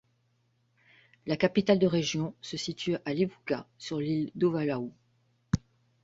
[1.27, 4.91] La capitale de région se situe à Levuka sur l'île d'Ovalau.